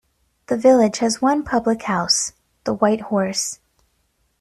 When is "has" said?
0.97-1.21